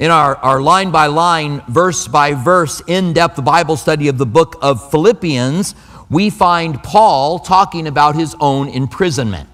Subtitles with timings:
[0.00, 4.24] In our, our line by line, verse by verse, in depth Bible study of the
[4.24, 5.74] book of Philippians,
[6.08, 9.46] we find Paul talking about his own imprisonment.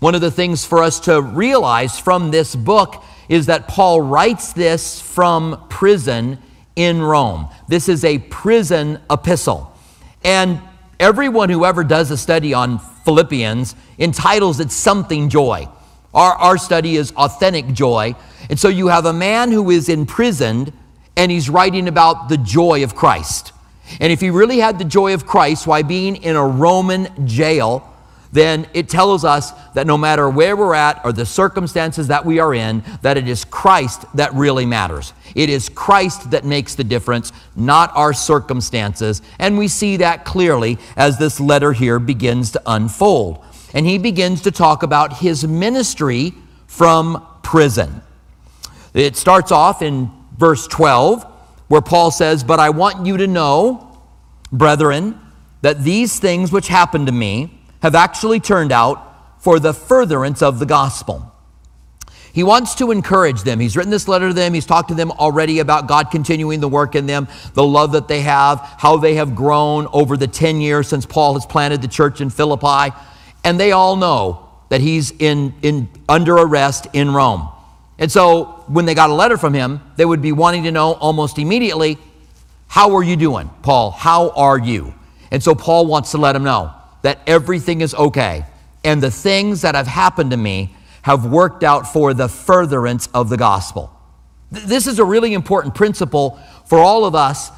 [0.00, 4.52] One of the things for us to realize from this book is that Paul writes
[4.52, 6.38] this from prison
[6.74, 7.48] in Rome.
[7.68, 9.72] This is a prison epistle.
[10.24, 10.60] And
[10.98, 15.68] everyone who ever does a study on Philippians entitles it something joy.
[16.14, 18.14] Our, our study is authentic joy.
[18.48, 20.72] And so you have a man who is imprisoned
[21.16, 23.52] and he's writing about the joy of Christ.
[24.00, 27.90] And if he really had the joy of Christ while being in a Roman jail,
[28.32, 32.40] then it tells us that no matter where we're at or the circumstances that we
[32.40, 35.12] are in, that it is Christ that really matters.
[35.36, 39.22] It is Christ that makes the difference, not our circumstances.
[39.38, 43.44] And we see that clearly as this letter here begins to unfold.
[43.74, 46.32] And he begins to talk about his ministry
[46.66, 48.00] from prison.
[48.94, 51.24] It starts off in verse 12,
[51.68, 53.98] where Paul says, But I want you to know,
[54.52, 55.20] brethren,
[55.62, 60.58] that these things which happened to me, have actually turned out for the furtherance of
[60.58, 61.30] the gospel.
[62.32, 63.60] He wants to encourage them.
[63.60, 64.54] He's written this letter to them.
[64.54, 68.08] He's talked to them already about God continuing the work in them, the love that
[68.08, 71.88] they have, how they have grown over the 10 years since Paul has planted the
[71.88, 72.96] church in Philippi.
[73.44, 77.48] And they all know that he's in, in, under arrest in Rome.
[77.98, 80.94] And so when they got a letter from him, they would be wanting to know
[80.94, 81.98] almost immediately,
[82.66, 83.92] How are you doing, Paul?
[83.92, 84.94] How are you?
[85.30, 86.72] And so Paul wants to let them know
[87.02, 88.46] that everything is okay.
[88.82, 93.28] And the things that have happened to me have worked out for the furtherance of
[93.28, 93.90] the gospel.
[94.50, 97.50] This is a really important principle for all of us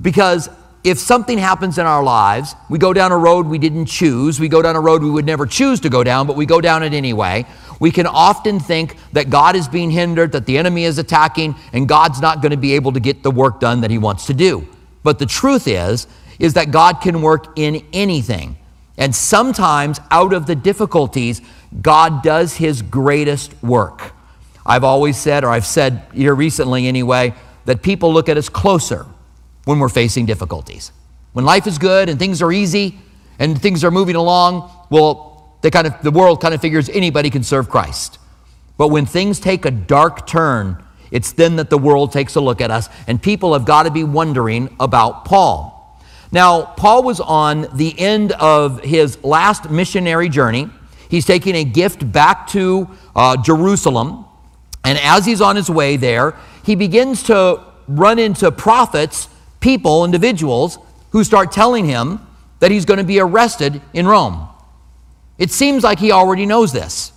[0.00, 0.48] because
[0.84, 4.48] if something happens in our lives, we go down a road we didn't choose, we
[4.48, 6.82] go down a road we would never choose to go down, but we go down
[6.82, 7.46] it anyway.
[7.78, 11.88] We can often think that God is being hindered, that the enemy is attacking, and
[11.88, 14.34] God's not going to be able to get the work done that he wants to
[14.34, 14.66] do.
[15.04, 16.08] But the truth is,
[16.40, 18.56] is that God can work in anything.
[18.98, 21.40] And sometimes, out of the difficulties,
[21.80, 24.12] God does his greatest work.
[24.66, 27.34] I've always said, or I've said here recently anyway,
[27.66, 29.06] that people look at us closer
[29.64, 30.92] when we're facing difficulties.
[31.32, 32.98] When life is good and things are easy
[33.38, 37.30] and things are moving along, well, they kind of, the world kind of figures anybody
[37.30, 38.18] can serve Christ.
[38.76, 42.60] But when things take a dark turn, it's then that the world takes a look
[42.60, 46.00] at us, and people have got to be wondering about Paul.
[46.32, 50.70] Now, Paul was on the end of his last missionary journey.
[51.10, 54.24] He's taking a gift back to uh, Jerusalem.
[54.82, 56.34] And as he's on his way there,
[56.64, 59.28] he begins to run into prophets,
[59.62, 60.78] people, individuals,
[61.10, 62.20] who start telling him
[62.58, 64.48] that he's going to be arrested in Rome.
[65.38, 67.12] It seems like he already knows this.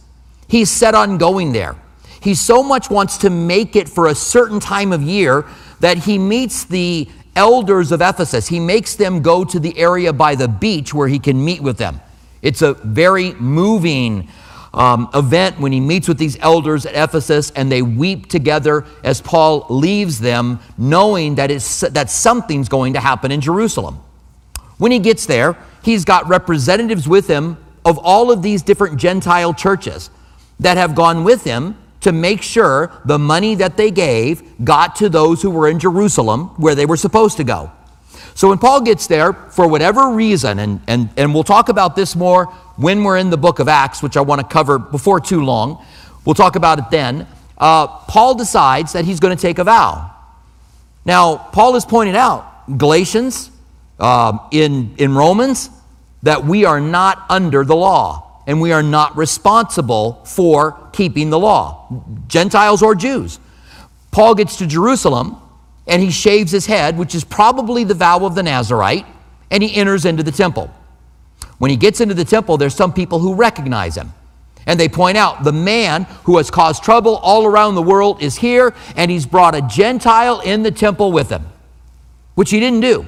[0.47, 1.75] He's set on going there.
[2.21, 5.45] He so much wants to make it for a certain time of year
[5.81, 8.47] that he meets the elders of Ephesus.
[8.47, 11.77] He makes them go to the area by the beach where he can meet with
[11.77, 12.01] them.
[12.41, 14.27] It's a very moving
[14.75, 19.21] um, event when he meets with these elders at Ephesus and they weep together as
[19.21, 23.99] Paul leaves them, knowing that, it's, that something's going to happen in Jerusalem.
[24.77, 29.53] When he gets there, he's got representatives with him of all of these different Gentile
[29.53, 30.09] churches
[30.59, 35.09] that have gone with him to make sure the money that they gave got to
[35.09, 37.71] those who were in Jerusalem where they were supposed to go.
[38.35, 42.15] So when Paul gets there, for whatever reason, and, and, and we'll talk about this
[42.15, 45.43] more when we're in the book of Acts, which I want to cover before too
[45.43, 45.83] long,
[46.25, 47.27] we'll talk about it then.
[47.57, 50.11] Uh, Paul decides that he's going to take a vow.
[51.05, 53.51] Now, Paul has pointed out, Galatians,
[53.99, 55.69] uh, in, in Romans,
[56.23, 61.39] that we are not under the law and we are not responsible for keeping the
[61.39, 61.87] law,
[62.27, 63.39] Gentiles or Jews.
[64.11, 65.37] Paul gets to Jerusalem
[65.87, 69.05] and he shaves his head, which is probably the vow of the Nazarite,
[69.51, 70.73] and he enters into the temple.
[71.57, 74.13] When he gets into the temple, there's some people who recognize him.
[74.67, 78.37] And they point out the man who has caused trouble all around the world is
[78.37, 81.45] here, and he's brought a Gentile in the temple with him,
[82.33, 83.05] which he didn't do.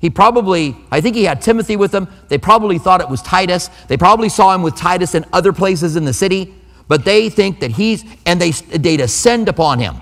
[0.00, 2.08] He probably, I think he had Timothy with him.
[2.28, 3.68] They probably thought it was Titus.
[3.88, 6.54] They probably saw him with Titus in other places in the city,
[6.88, 9.96] but they think that he's, and they, they descend upon him.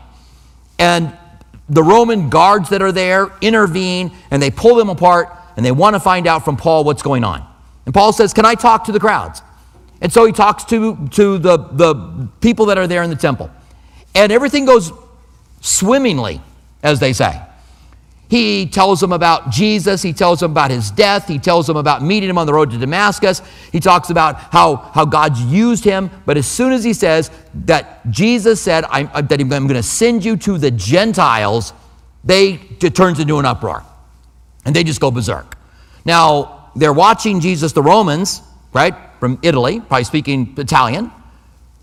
[0.78, 1.16] And
[1.68, 5.94] the Roman guards that are there intervene and they pull them apart and they want
[5.94, 7.47] to find out from Paul what's going on.
[7.88, 9.40] And Paul says, Can I talk to the crowds?
[10.02, 13.50] And so he talks to, to the, the people that are there in the temple.
[14.14, 14.92] And everything goes
[15.62, 16.42] swimmingly,
[16.82, 17.40] as they say.
[18.28, 20.02] He tells them about Jesus.
[20.02, 21.28] He tells them about his death.
[21.28, 23.40] He tells them about meeting him on the road to Damascus.
[23.72, 26.10] He talks about how, how God's used him.
[26.26, 27.30] But as soon as he says
[27.64, 31.72] that Jesus said, I'm, uh, that I'm going to send you to the Gentiles,
[32.22, 33.82] they, it turns into an uproar.
[34.66, 35.56] And they just go berserk.
[36.04, 38.42] Now, they're watching Jesus, the Romans,
[38.72, 41.10] right, from Italy, probably speaking Italian,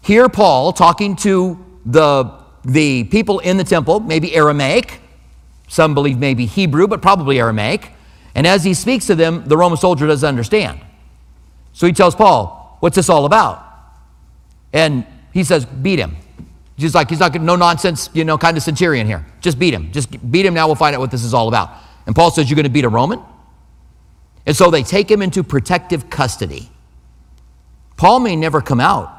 [0.02, 2.32] hear Paul talking to the,
[2.64, 5.02] the people in the temple, maybe Aramaic
[5.68, 7.92] some believe maybe Hebrew, but probably Aramaic.
[8.34, 10.80] And as he speaks to them, the Roman soldier doesn't understand.
[11.74, 13.64] So he tells Paul, What's this all about?
[14.74, 16.18] And he says, Beat him.
[16.78, 19.26] He's like, he's not no nonsense, you know, kind of centurion here.
[19.40, 19.94] Just beat him.
[19.94, 20.68] Just beat him now.
[20.68, 21.72] We'll find out what this is all about.
[22.06, 23.22] And Paul says, You're going to beat a Roman?
[24.46, 26.70] And so they take him into protective custody.
[27.98, 29.12] Paul may never come out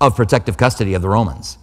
[0.00, 1.58] of protective custody of the Romans.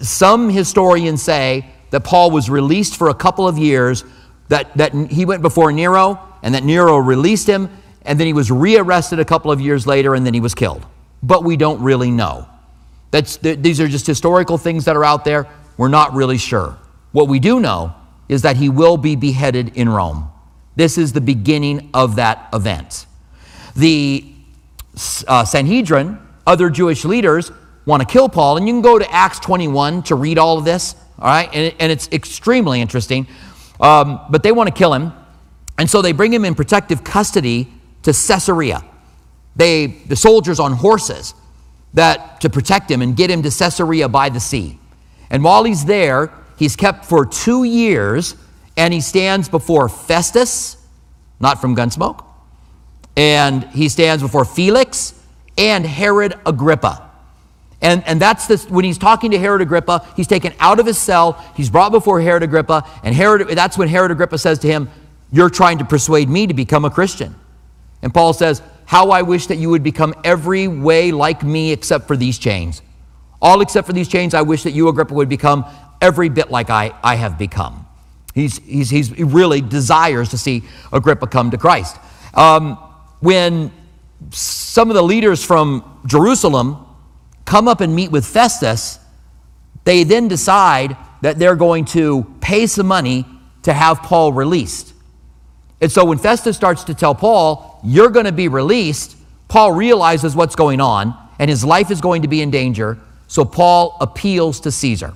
[0.00, 4.04] Some historians say that Paul was released for a couple of years,
[4.48, 7.68] that, that he went before Nero, and that Nero released him,
[8.02, 10.86] and then he was rearrested a couple of years later, and then he was killed.
[11.22, 12.48] But we don't really know.
[13.10, 15.46] That's, these are just historical things that are out there.
[15.76, 16.78] We're not really sure.
[17.12, 17.94] What we do know
[18.28, 20.30] is that he will be beheaded in Rome.
[20.76, 23.06] This is the beginning of that event.
[23.74, 24.24] The
[25.26, 27.50] uh, Sanhedrin, other Jewish leaders,
[27.84, 30.64] want to kill Paul, and you can go to Acts 21 to read all of
[30.64, 31.48] this all right?
[31.52, 33.26] And, and it's extremely interesting.
[33.80, 35.12] Um, but they want to kill him.
[35.78, 37.68] And so they bring him in protective custody
[38.02, 38.84] to Caesarea.
[39.54, 41.34] They, the soldiers on horses
[41.94, 44.78] that to protect him and get him to Caesarea by the sea.
[45.30, 48.36] And while he's there, he's kept for two years
[48.76, 50.76] and he stands before Festus,
[51.40, 52.24] not from Gunsmoke,
[53.16, 55.14] and he stands before Felix
[55.56, 57.10] and Herod Agrippa.
[57.82, 60.98] And, and that's this, when he's talking to Herod Agrippa, he's taken out of his
[60.98, 64.88] cell, he's brought before Herod Agrippa, and Herod, that's when Herod Agrippa says to him,
[65.30, 67.34] You're trying to persuade me to become a Christian.
[68.02, 72.06] And Paul says, How I wish that you would become every way like me except
[72.06, 72.82] for these chains.
[73.40, 75.66] All except for these chains, I wish that you, Agrippa, would become
[76.00, 77.85] every bit like I, I have become.
[78.36, 80.62] He's, he's, he's, he really desires to see
[80.92, 81.96] Agrippa come to Christ.
[82.34, 82.74] Um,
[83.20, 83.72] when
[84.30, 86.84] some of the leaders from Jerusalem
[87.46, 88.98] come up and meet with Festus,
[89.84, 93.24] they then decide that they're going to pay some money
[93.62, 94.92] to have Paul released.
[95.80, 99.16] And so when Festus starts to tell Paul, you're going to be released,
[99.48, 102.98] Paul realizes what's going on and his life is going to be in danger.
[103.28, 105.14] So Paul appeals to Caesar.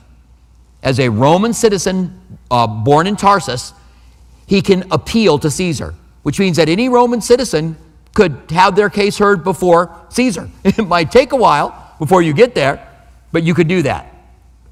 [0.82, 2.19] As a Roman citizen
[2.50, 3.72] uh, born in Tarsus,
[4.46, 7.76] he can appeal to Caesar, which means that any Roman citizen
[8.14, 10.48] could have their case heard before Caesar.
[10.64, 12.84] It might take a while, before you get there,
[13.30, 14.12] but you could do that.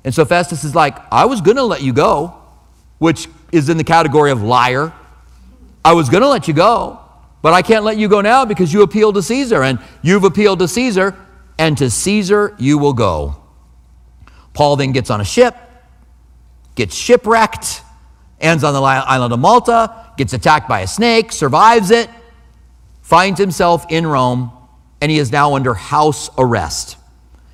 [0.03, 2.35] And so Festus is like, I was going to let you go,
[2.97, 4.93] which is in the category of liar.
[5.85, 6.99] I was going to let you go,
[7.43, 10.59] but I can't let you go now because you appealed to Caesar, and you've appealed
[10.61, 11.15] to Caesar,
[11.59, 13.37] and to Caesar you will go.
[14.55, 15.55] Paul then gets on a ship,
[16.79, 17.83] gets shipwrecked,
[18.41, 22.09] ends on the island of Malta, gets attacked by a snake, survives it,
[23.03, 24.53] finds himself in Rome,
[25.01, 26.97] and he is now under house arrest.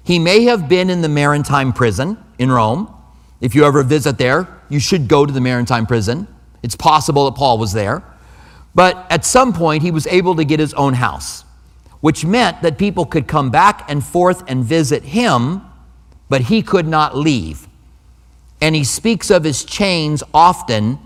[0.04, 2.94] He may have been in the maritime prison in Rome.
[3.40, 6.28] If you ever visit there, you should go to the maritime prison.
[6.62, 8.04] It's possible that Paul was there.
[8.74, 11.44] But at some point, he was able to get his own house,
[12.02, 15.62] which meant that people could come back and forth and visit him,
[16.28, 17.68] but he could not leave.
[18.60, 20.98] And he speaks of his chains often.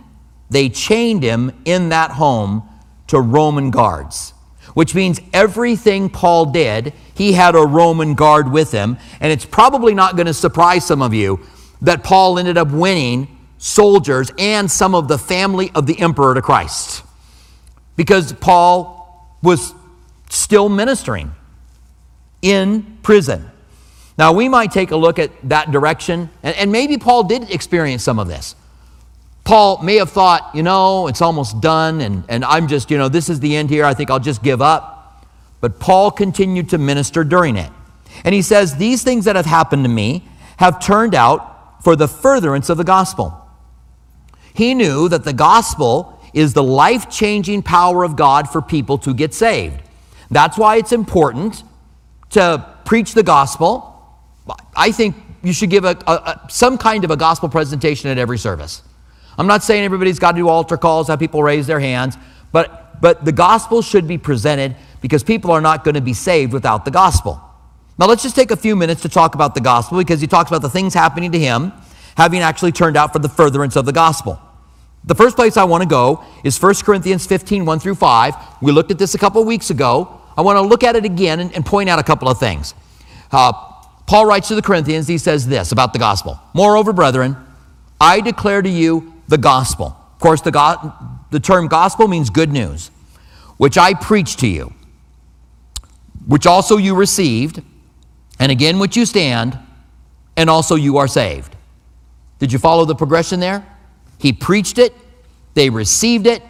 [0.51, 2.69] They chained him in that home
[3.09, 4.35] to Roman guards
[4.79, 8.97] which means everything Paul did, he had a Roman guard with him.
[9.21, 11.41] And it's probably not going to surprise some of you
[11.83, 13.27] that Paul ended up winning
[13.59, 17.03] soldiers and some of the family of the emperor to Christ
[17.97, 19.75] because Paul was
[20.31, 21.33] still ministering
[22.41, 23.51] in prison.
[24.19, 28.03] Now, we might take a look at that direction, and, and maybe Paul did experience
[28.03, 28.57] some of this.
[29.45, 33.09] Paul may have thought, you know, it's almost done, and, and I'm just, you know,
[33.09, 33.85] this is the end here.
[33.85, 35.25] I think I'll just give up.
[35.61, 37.71] But Paul continued to minister during it.
[38.25, 42.09] And he says, These things that have happened to me have turned out for the
[42.09, 43.35] furtherance of the gospel.
[44.53, 49.15] He knew that the gospel is the life changing power of God for people to
[49.15, 49.81] get saved.
[50.31, 51.63] That's why it's important
[52.31, 53.98] to preach the gospel.
[54.77, 58.19] I think you should give a, a, a, some kind of a gospel presentation at
[58.19, 58.83] every service.
[59.37, 62.17] I'm not saying everybody's got to do altar calls, have people raise their hands,
[62.51, 66.53] but, but the gospel should be presented because people are not going to be saved
[66.53, 67.41] without the gospel.
[67.99, 70.51] Now, let's just take a few minutes to talk about the gospel because he talks
[70.51, 71.73] about the things happening to him
[72.19, 74.41] having actually turned out for the furtherance of the gospel.
[75.05, 78.35] The first place I want to go is 1 Corinthians 15, 1 through 5.
[78.61, 80.21] We looked at this a couple weeks ago.
[80.37, 82.75] I want to look at it again and, and point out a couple of things.
[83.31, 83.53] Uh,
[84.09, 87.37] Paul writes to the Corinthians, he says this about the gospel Moreover, brethren,
[88.01, 89.97] I declare to you the gospel.
[90.15, 90.95] Of course, the, go-
[91.31, 92.91] the term gospel means good news,
[93.59, 94.73] which I preach to you,
[96.27, 97.63] which also you received,
[98.41, 99.59] and again which you stand,
[100.37, 101.55] and also you are saved.
[102.39, 103.67] Did you follow the progression there?
[104.19, 104.95] He preached it,
[105.53, 106.43] they received it,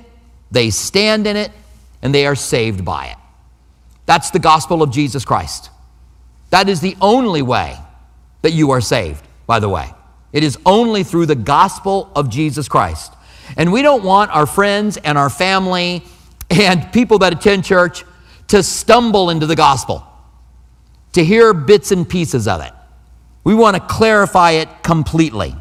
[0.52, 1.50] they stand in it,
[2.02, 3.16] and they are saved by it.
[4.06, 5.70] That's the gospel of Jesus Christ.
[6.50, 7.76] That is the only way
[8.42, 9.92] that you are saved, by the way.
[10.32, 13.12] It is only through the gospel of Jesus Christ.
[13.56, 16.02] And we don't want our friends and our family
[16.50, 18.04] and people that attend church
[18.48, 20.06] to stumble into the gospel,
[21.12, 22.72] to hear bits and pieces of it.
[23.44, 25.54] We want to clarify it completely.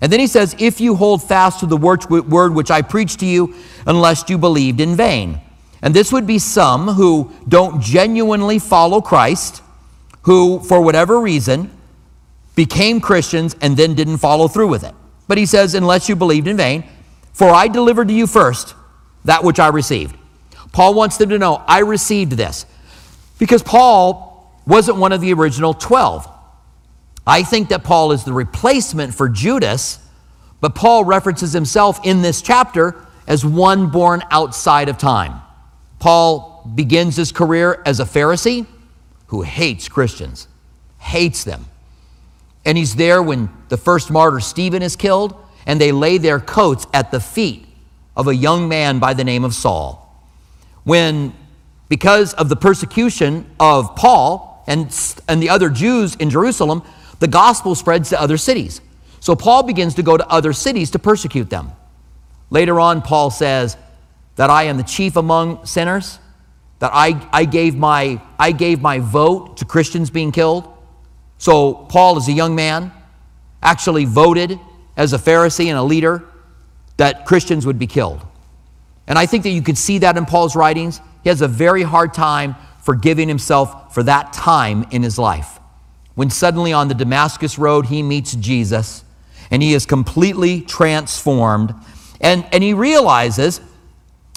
[0.00, 3.26] And then he says, If you hold fast to the word which I preached to
[3.26, 3.54] you,
[3.86, 5.40] unless you believed in vain.
[5.82, 9.62] And this would be some who don't genuinely follow Christ,
[10.26, 11.70] who, for whatever reason,
[12.56, 14.92] became Christians and then didn't follow through with it.
[15.28, 16.82] But he says, Unless you believed in vain,
[17.32, 18.74] for I delivered to you first
[19.24, 20.16] that which I received.
[20.72, 22.66] Paul wants them to know, I received this.
[23.38, 26.28] Because Paul wasn't one of the original 12.
[27.24, 30.00] I think that Paul is the replacement for Judas,
[30.60, 35.40] but Paul references himself in this chapter as one born outside of time.
[36.00, 38.66] Paul begins his career as a Pharisee
[39.28, 40.48] who hates Christians,
[40.98, 41.66] hates them.
[42.64, 45.34] And he's there when the first martyr, Stephen, is killed,
[45.66, 47.66] and they lay their coats at the feet
[48.16, 50.02] of a young man by the name of Saul.
[50.84, 51.32] When,
[51.88, 54.94] because of the persecution of Paul and,
[55.28, 56.82] and the other Jews in Jerusalem,
[57.18, 58.80] the gospel spreads to other cities.
[59.20, 61.72] So Paul begins to go to other cities to persecute them.
[62.50, 63.76] Later on, Paul says
[64.36, 66.18] that I am the chief among sinners,
[66.78, 70.72] that I, I, gave, my, I gave my vote to Christians being killed.
[71.38, 72.92] So Paul, as a young man,
[73.62, 74.58] actually voted
[74.96, 76.24] as a Pharisee and a leader
[76.96, 78.24] that Christians would be killed.
[79.06, 81.00] And I think that you can see that in Paul's writings.
[81.22, 85.58] He has a very hard time forgiving himself for that time in his life
[86.16, 89.04] when suddenly on the Damascus Road he meets Jesus
[89.50, 91.72] and he is completely transformed.
[92.20, 93.60] And, and he realizes,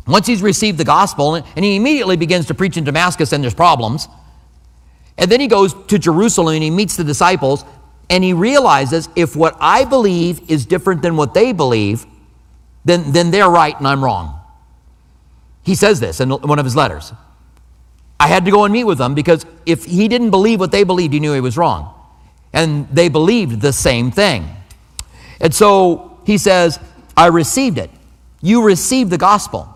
[0.09, 3.53] once he's received the gospel, and he immediately begins to preach in Damascus and there's
[3.53, 4.07] problems.
[5.17, 7.65] And then he goes to Jerusalem and he meets the disciples
[8.09, 12.05] and he realizes if what I believe is different than what they believe,
[12.85, 14.39] then, then they're right and I'm wrong.
[15.63, 17.13] He says this in one of his letters.
[18.19, 20.83] I had to go and meet with them because if he didn't believe what they
[20.83, 21.93] believed, he knew he was wrong.
[22.51, 24.49] And they believed the same thing.
[25.39, 26.79] And so he says,
[27.15, 27.91] I received it.
[28.41, 29.73] You received the gospel.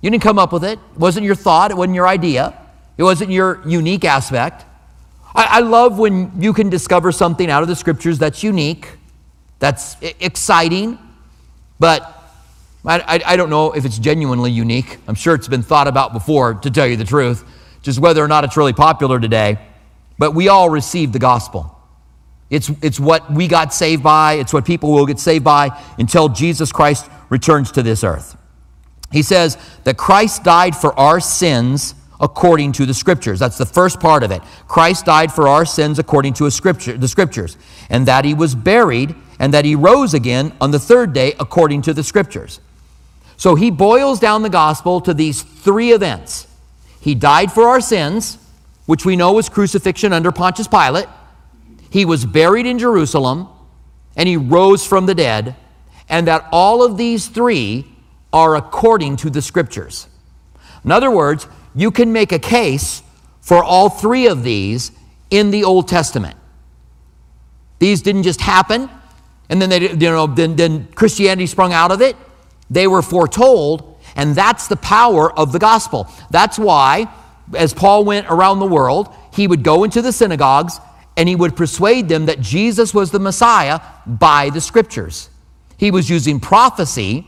[0.00, 0.78] You didn't come up with it.
[0.78, 2.56] It wasn't your thought, it wasn't your idea,
[2.96, 4.64] it wasn't your unique aspect.
[5.34, 8.90] I, I love when you can discover something out of the scriptures that's unique,
[9.58, 10.98] that's exciting,
[11.78, 12.12] but
[12.84, 14.98] I, I, I don't know if it's genuinely unique.
[15.08, 17.44] I'm sure it's been thought about before, to tell you the truth
[17.86, 19.58] just whether or not it's really popular today.
[20.18, 21.72] But we all received the gospel.
[22.50, 26.28] It's, it's what we got saved by, it's what people will get saved by until
[26.28, 28.36] Jesus Christ returns to this earth.
[29.12, 33.38] He says that Christ died for our sins according to the scriptures.
[33.38, 34.42] That's the first part of it.
[34.68, 37.56] Christ died for our sins according to a scripture, the scriptures,
[37.90, 41.82] and that he was buried and that he rose again on the third day according
[41.82, 42.60] to the scriptures.
[43.36, 46.46] So he boils down the gospel to these three events
[47.06, 48.36] he died for our sins,
[48.86, 51.06] which we know was crucifixion under Pontius Pilate.
[51.88, 53.48] He was buried in Jerusalem,
[54.16, 55.54] and he rose from the dead,
[56.08, 57.95] and that all of these three
[58.36, 60.08] are according to the scriptures.
[60.84, 63.02] In other words, you can make a case
[63.40, 64.92] for all three of these
[65.30, 66.36] in the Old Testament.
[67.78, 68.90] These didn't just happen,
[69.48, 72.14] and then they, you know, then, then Christianity sprung out of it.
[72.68, 76.06] They were foretold, and that's the power of the gospel.
[76.30, 77.08] That's why,
[77.54, 80.78] as Paul went around the world, he would go into the synagogues
[81.16, 85.30] and he would persuade them that Jesus was the Messiah by the scriptures.
[85.78, 87.26] He was using prophecy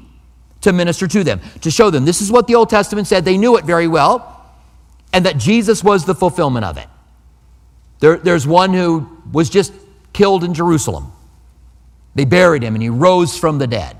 [0.62, 3.24] to minister to them, to show them this is what the Old Testament said.
[3.24, 4.52] They knew it very well,
[5.12, 6.88] and that Jesus was the fulfillment of it.
[8.00, 9.72] There, there's one who was just
[10.12, 11.12] killed in Jerusalem.
[12.14, 13.96] They buried him and he rose from the dead.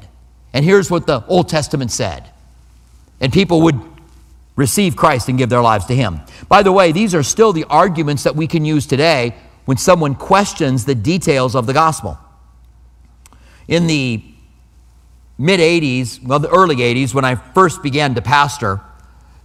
[0.53, 2.31] And here's what the Old Testament said
[3.21, 3.81] and people would
[4.57, 6.21] receive Christ and give their lives to Him.
[6.49, 9.35] By the way, these are still the arguments that we can use today
[9.65, 12.19] when someone questions the details of the gospel.
[13.67, 14.23] In the
[15.39, 18.81] mid 80s, well, the early 80s, when I first began to pastor,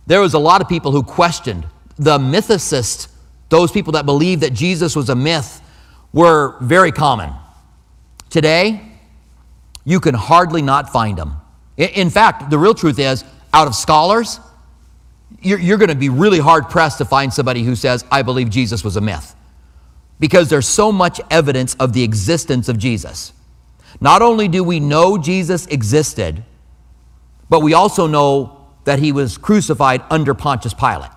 [0.07, 1.65] there was a lot of people who questioned
[1.97, 3.07] the mythicists,
[3.49, 5.61] those people that believed that Jesus was a myth,
[6.11, 7.31] were very common.
[8.29, 8.81] Today,
[9.85, 11.37] you can hardly not find them.
[11.77, 13.23] In fact, the real truth is,
[13.53, 14.39] out of scholars,
[15.41, 18.49] you're, you're going to be really hard pressed to find somebody who says, I believe
[18.49, 19.35] Jesus was a myth.
[20.19, 23.33] Because there's so much evidence of the existence of Jesus.
[24.01, 26.43] Not only do we know Jesus existed,
[27.49, 31.11] but we also know that he was crucified under Pontius Pilate.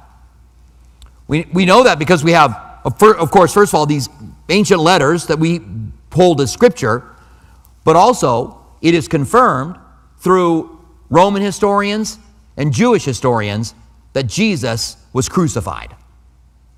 [1.29, 2.55] We, we know that because we have,
[2.85, 4.09] of course, first of all, these
[4.49, 5.61] ancient letters that we
[6.13, 7.05] hold as scripture,
[7.85, 9.79] but also it is confirmed
[10.19, 10.81] through
[11.11, 12.19] Roman historians
[12.57, 13.75] and Jewish historians
[14.13, 15.95] that Jesus was crucified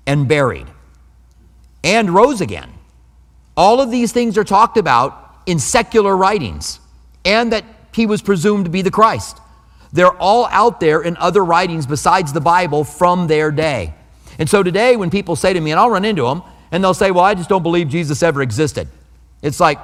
[0.05, 0.67] and buried
[1.83, 2.71] and rose again.
[3.55, 6.79] All of these things are talked about in secular writings
[7.25, 9.39] and that he was presumed to be the Christ.
[9.91, 13.95] They're all out there in other writings besides the Bible from their day.
[14.37, 16.93] And so today, when people say to me, and I'll run into them, and they'll
[16.93, 18.87] say, Well, I just don't believe Jesus ever existed.
[19.41, 19.79] It's like,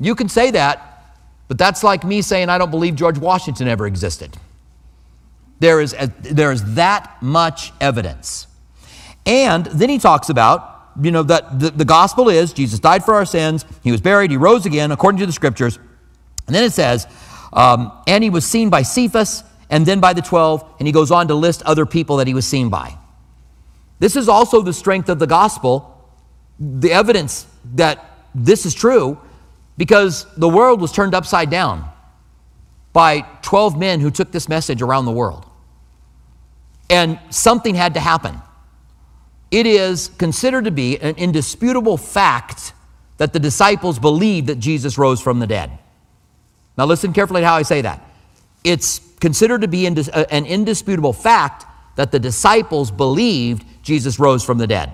[0.00, 3.86] you can say that, but that's like me saying I don't believe George Washington ever
[3.86, 4.36] existed.
[5.60, 8.48] There is, a, there is that much evidence.
[9.24, 13.14] And then he talks about, you know, that the, the gospel is Jesus died for
[13.14, 15.78] our sins, he was buried, he rose again, according to the scriptures.
[16.46, 17.06] And then it says,
[17.52, 21.10] um, and he was seen by Cephas and then by the 12, and he goes
[21.10, 22.96] on to list other people that he was seen by.
[23.98, 26.10] This is also the strength of the gospel,
[26.60, 29.18] the evidence that this is true,
[29.76, 31.88] because the world was turned upside down
[32.92, 35.44] by 12 men who took this message around the world.
[36.88, 38.40] And something had to happen.
[39.56, 42.74] It is considered to be an indisputable fact
[43.16, 45.70] that the disciples believed that Jesus rose from the dead.
[46.76, 48.06] Now, listen carefully to how I say that.
[48.64, 54.58] It's considered to be uh, an indisputable fact that the disciples believed Jesus rose from
[54.58, 54.90] the dead.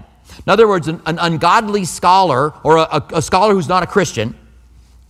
[0.47, 4.39] In other words, an, an ungodly scholar or a, a, scholar who's not a Christian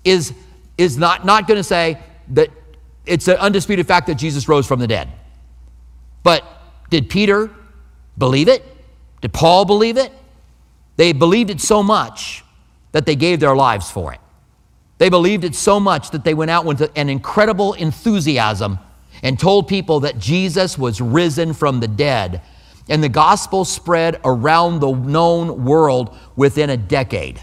[0.02, 0.32] is,
[0.78, 2.48] is not, not going to say that
[3.04, 5.10] it's an undisputed fact that Jesus rose from the dead.
[6.22, 6.42] But
[6.88, 7.50] did Peter
[8.16, 8.64] believe it?
[9.22, 10.12] Did Paul believe it?
[10.96, 12.44] They believed it so much
[12.92, 14.20] that they gave their lives for it.
[14.98, 18.78] They believed it so much that they went out with an incredible enthusiasm
[19.22, 22.42] and told people that Jesus was risen from the dead.
[22.88, 27.40] And the gospel spread around the known world within a decade.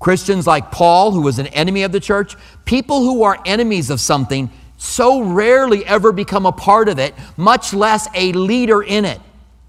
[0.00, 4.00] Christians like Paul, who was an enemy of the church, people who are enemies of
[4.00, 9.20] something so rarely ever become a part of it, much less a leader in it.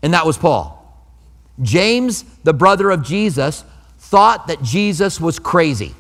[0.02, 0.75] And that was Paul.
[1.62, 3.64] James, the brother of Jesus,
[3.98, 5.94] thought that Jesus was crazy.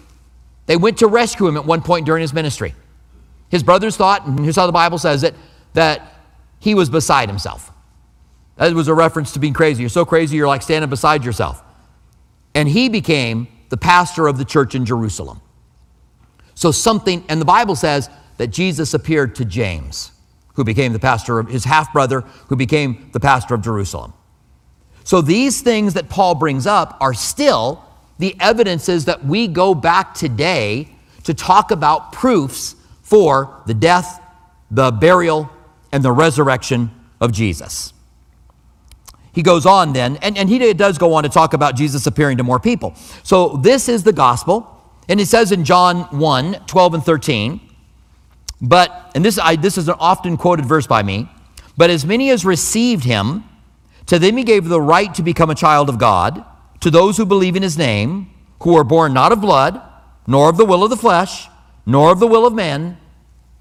[0.65, 2.75] They went to rescue him at one point during his ministry.
[3.49, 5.35] His brothers thought, and here's how the Bible says it,
[5.73, 6.13] that
[6.59, 7.71] he was beside himself.
[8.57, 9.83] That was a reference to being crazy.
[9.83, 11.61] You're so crazy, you're like standing beside yourself.
[12.53, 15.41] And he became the pastor of the church in Jerusalem.
[16.55, 20.11] So something, and the Bible says that Jesus appeared to James,
[20.55, 24.13] who became the pastor of his half brother, who became the pastor of Jerusalem.
[25.05, 27.85] So these things that Paul brings up are still
[28.19, 30.89] the evidences that we go back today
[31.23, 34.21] to talk about proofs for the death,
[34.69, 35.49] the burial,
[35.93, 36.91] and the resurrection
[37.21, 37.93] of Jesus
[39.35, 42.37] he goes on then, and, and he does go on to talk about Jesus appearing
[42.37, 42.95] to more people.
[43.23, 44.71] So this is the gospel.
[45.09, 47.59] And it says in John 1 12 and 13,
[48.61, 51.29] but, and this, I, this is an often quoted verse by me,
[51.75, 53.43] but as many as received him,
[54.07, 56.43] to them he gave the right to become a child of God,
[56.81, 58.29] to those who believe in his name,
[58.61, 59.81] who are born not of blood,
[60.27, 61.47] nor of the will of the flesh,
[61.85, 62.97] nor of the will of men,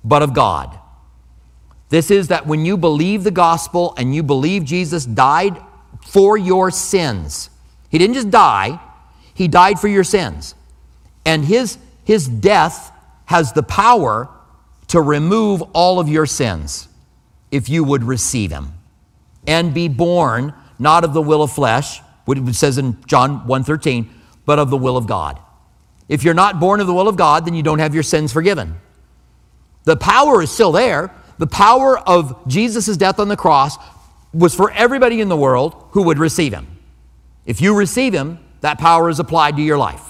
[0.02, 0.78] but of God.
[1.88, 5.56] This is that when you believe the gospel and you believe Jesus died
[6.06, 7.50] for your sins,
[7.88, 8.80] he didn't just die,
[9.32, 10.54] he died for your sins.
[11.24, 12.92] And his, his death
[13.26, 14.28] has the power
[14.88, 16.88] to remove all of your sins
[17.50, 18.72] if you would receive him
[19.46, 24.08] and be born not of the will of flesh, which it says in John 1:13,
[24.44, 25.38] but of the will of God.
[26.08, 28.32] If you're not born of the will of God, then you don't have your sins
[28.32, 28.76] forgiven.
[29.84, 33.76] The power is still there, the power of Jesus' death on the cross
[34.32, 36.66] was for everybody in the world who would receive him.
[37.46, 40.02] If you receive him, that power is applied to your life.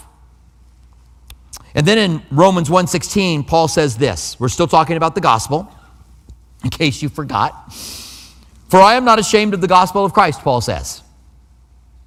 [1.74, 4.36] And then in Romans 1:16, Paul says this.
[4.38, 5.68] We're still talking about the gospel,
[6.62, 7.74] in case you forgot.
[8.74, 11.04] For I am not ashamed of the gospel of Christ, Paul says.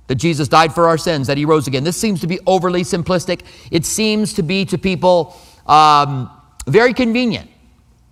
[0.07, 1.85] That Jesus died for our sins, that he rose again.
[1.85, 3.43] This seems to be overly simplistic.
[3.71, 6.29] It seems to be to people um,
[6.65, 7.49] Very convenient.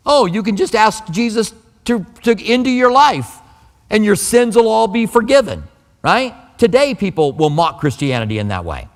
[0.06, 3.40] Oh, you can just ask Jesus to, to into your life
[3.90, 5.66] and your sins will all be forgiven,
[6.02, 6.34] right?
[6.58, 8.88] Today, people will mock Christianity in that way.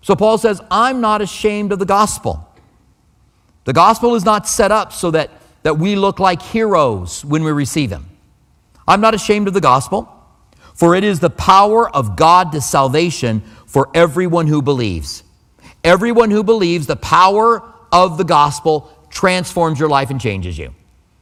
[0.00, 2.48] So Paul says, I'm not ashamed of the gospel.
[3.64, 5.30] The gospel is not set up so that,
[5.64, 8.10] that we look like heroes when we receive Him.
[8.86, 10.12] I'm not ashamed of the gospel,
[10.74, 15.22] for it is the power of God to salvation for everyone who believes.
[15.82, 20.74] Everyone who believes the power of the gospel transforms your life and changes you.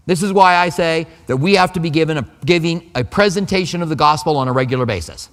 [0.06, 3.82] This is why I say that we have to be given a, giving a presentation
[3.82, 5.30] of the gospel on a regular basis.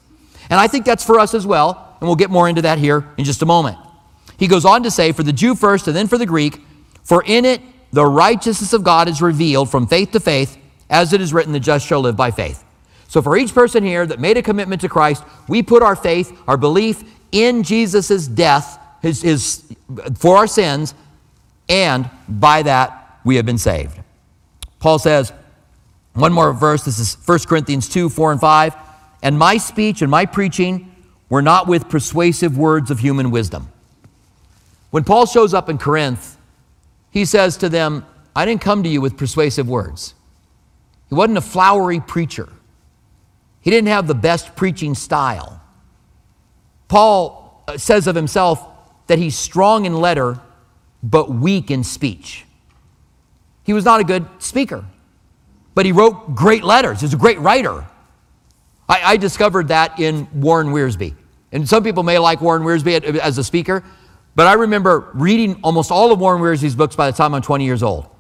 [0.50, 3.08] And I think that's for us as well, and we'll get more into that here
[3.17, 3.78] in just a moment.
[4.38, 6.60] He goes on to say, For the Jew first and then for the Greek,
[7.04, 10.58] for in it the righteousness of God is revealed from faith to faith,
[10.91, 12.63] as it is written, the just shall live by faith.
[13.08, 16.38] So for each person here that made a commitment to Christ, we put our faith,
[16.47, 19.75] our belief in Jesus' death his, his,
[20.17, 20.93] for our sins,
[21.67, 23.99] and by that we have been saved.
[24.80, 25.34] Paul says,
[26.13, 28.75] one more verse, this is 1 Corinthians 2 4 and 5.
[29.23, 30.93] And my speech and my preaching
[31.30, 33.71] were not with persuasive words of human wisdom.
[34.89, 36.38] When Paul shows up in Corinth,
[37.12, 40.15] he says to them, I didn't come to you with persuasive words.
[41.12, 42.47] He wasn't a flowery preacher,
[43.60, 45.62] he didn't have the best preaching style.
[46.88, 48.65] Paul uh, says of himself
[49.08, 50.39] that he's strong in letter,
[51.04, 52.45] but weak in speech.
[53.63, 54.86] He was not a good speaker,
[55.76, 57.02] but he wrote great letters.
[57.02, 57.86] He was a great writer.
[58.88, 61.13] I, I discovered that in Warren Wiersbe.
[61.52, 63.84] And some people may like Warren Wiersbe as a speaker,
[64.36, 67.65] but I remember reading almost all of Warren Wiersbe's books by the time I'm 20
[67.65, 68.11] years old.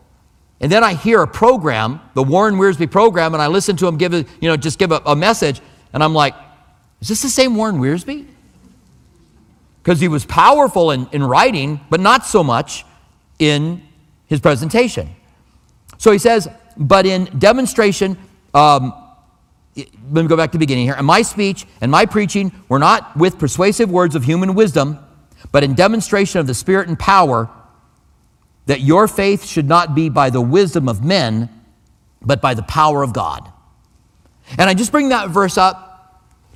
[0.61, 3.97] And then I hear a program, the Warren Wiersbe program, and I listen to him
[3.97, 5.59] give, a, you know, just give a, a message,
[5.91, 6.35] and I'm like,
[7.01, 8.27] is this the same Warren Wiersbe?
[9.81, 12.85] Because he was powerful in, in writing, but not so much
[13.39, 13.81] in
[14.27, 15.09] his presentation.
[15.97, 16.47] So he says,
[16.77, 18.17] but in demonstration,
[18.53, 18.93] um,
[19.75, 20.93] let me go back to the beginning here.
[20.95, 24.99] And my speech and my preaching were not with persuasive words of human wisdom,
[25.51, 27.49] but in demonstration of the Spirit and power,
[28.65, 31.49] that your faith should not be by the wisdom of men,
[32.21, 33.51] but by the power of God.
[34.57, 35.91] And I just bring that verse up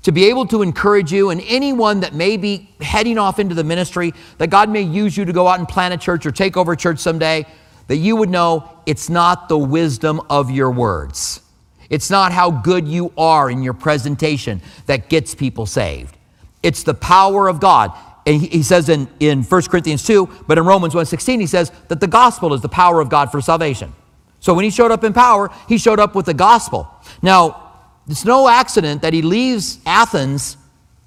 [0.04, 3.63] to be able to encourage you and anyone that may be heading off into the
[3.63, 6.58] ministry, that God may use you to go out and plant a church or take
[6.58, 7.46] over a church someday
[7.88, 11.41] that you would know it's not the wisdom of your words.
[11.89, 16.18] It's not how good you are in your presentation that gets people saved.
[16.63, 17.91] It's the power of God.
[18.26, 22.00] And he says in, in 1 Corinthians 2, but in Romans 1.16, he says that
[22.00, 23.94] the gospel is the power of God for salvation.
[24.40, 26.90] So when he showed up in power, he showed up with the gospel.
[27.22, 27.74] Now,
[28.08, 30.58] it's no accident that he leaves Athens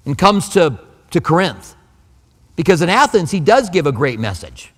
[0.05, 0.79] and comes to,
[1.11, 1.75] to Corinth.
[2.55, 4.73] Because in Athens, he does give a great message.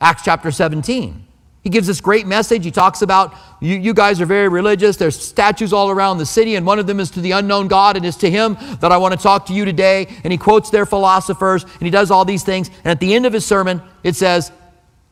[0.00, 1.26] Acts chapter 17.
[1.64, 2.62] He gives this great message.
[2.62, 4.98] He talks about you, you, guys are very religious.
[4.98, 7.96] There's statues all around the city, and one of them is to the unknown God,
[7.96, 10.06] and it's to him that I want to talk to you today.
[10.24, 12.68] And he quotes their philosophers, and he does all these things.
[12.68, 14.52] And at the end of his sermon, it says,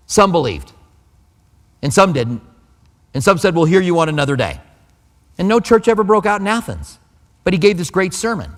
[0.05, 0.73] Some believed,
[1.81, 2.43] and some didn't.
[3.15, 4.61] And some said, We'll hear you on another day.
[5.38, 6.99] And no church ever broke out in Athens,
[7.45, 8.53] but he gave this great sermon.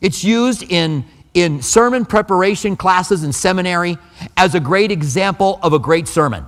[0.00, 3.98] It's used in in sermon preparation classes in seminary
[4.36, 6.46] as a great example of a great sermon.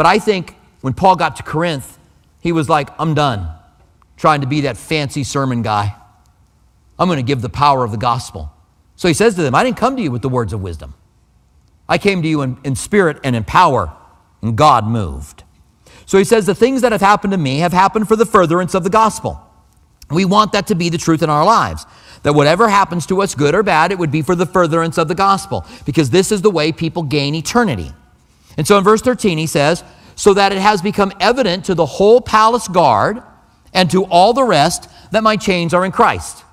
[0.00, 1.98] But I think when Paul got to Corinth,
[2.40, 3.50] he was like, I'm done
[4.16, 5.94] trying to be that fancy sermon guy.
[6.98, 8.50] I'm going to give the power of the gospel.
[8.96, 10.94] So he says to them, I didn't come to you with the words of wisdom.
[11.86, 13.94] I came to you in, in spirit and in power,
[14.40, 15.44] and God moved.
[16.06, 18.74] So he says, The things that have happened to me have happened for the furtherance
[18.74, 19.38] of the gospel.
[20.10, 21.84] We want that to be the truth in our lives.
[22.22, 25.08] That whatever happens to us, good or bad, it would be for the furtherance of
[25.08, 27.92] the gospel, because this is the way people gain eternity.
[28.56, 29.84] And so in verse 13, he says,
[30.16, 33.22] So that it has become evident to the whole palace guard
[33.72, 36.44] and to all the rest that my chains are in Christ.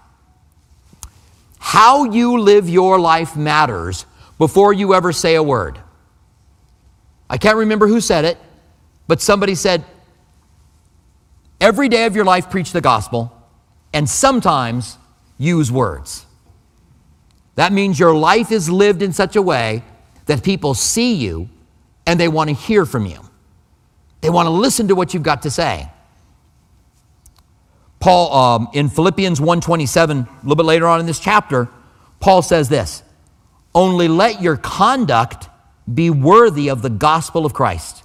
[1.60, 4.06] How you live your life matters
[4.38, 5.80] before you ever say a word.
[7.30, 8.38] I can't remember who said it,
[9.08, 9.84] but somebody said,
[11.60, 13.36] Every day of your life, preach the gospel,
[13.92, 14.98] and sometimes
[15.40, 16.26] use words.
[17.56, 19.84] That means your life is lived in such a way
[20.28, 21.50] that people see you
[22.08, 23.20] and they want to hear from you.
[24.22, 25.92] They want to listen to what you've got to say.
[28.00, 31.68] Paul, um, in Philippians 1.27, a little bit later on in this chapter,
[32.20, 33.04] Paul says this,
[33.76, 35.50] Only let your conduct
[35.94, 38.04] be worthy of the gospel of Christ.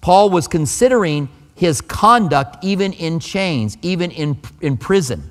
[0.00, 5.30] Paul was considering his conduct even in chains, even in, in prison.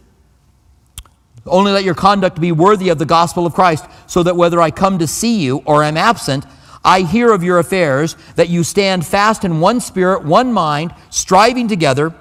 [1.45, 4.71] Only let your conduct be worthy of the gospel of Christ, so that whether I
[4.71, 6.45] come to see you or am absent,
[6.85, 11.67] I hear of your affairs, that you stand fast in one spirit, one mind, striving
[11.67, 12.13] together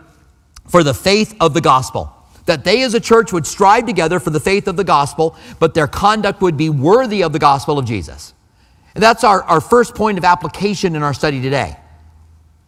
[0.67, 2.11] for the faith of the gospel.
[2.47, 5.75] That they as a church would strive together for the faith of the gospel, but
[5.75, 8.33] their conduct would be worthy of the gospel of Jesus.
[8.95, 11.77] And that's our, our first point of application in our study today.